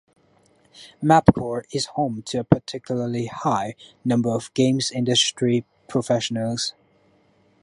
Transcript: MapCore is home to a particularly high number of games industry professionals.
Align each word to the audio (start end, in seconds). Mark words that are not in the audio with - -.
MapCore 1.03 1.65
is 1.71 1.85
home 1.93 2.23
to 2.23 2.39
a 2.39 2.43
particularly 2.43 3.27
high 3.27 3.75
number 4.03 4.29
of 4.31 4.51
games 4.55 4.89
industry 4.89 5.63
professionals. 5.87 6.73